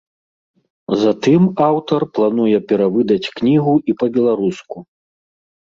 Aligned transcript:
Затым 1.01 1.41
аўтар 1.69 2.01
плануе 2.15 2.57
перавыдаць 2.73 3.31
кнігу 3.39 3.73
і 3.93 3.99
па-беларуску. 4.03 4.77